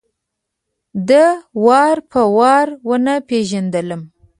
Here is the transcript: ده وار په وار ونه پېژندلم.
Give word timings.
ده 1.09 1.25
وار 1.65 1.97
په 2.11 2.21
وار 2.37 2.67
ونه 2.89 3.15
پېژندلم. 3.29 4.01